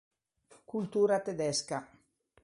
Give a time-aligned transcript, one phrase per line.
[0.71, 1.77] Cultura tedesca